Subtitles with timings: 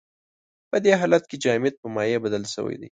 [0.69, 2.89] په دې حالت کې جامد په مایع بدل شوی دی.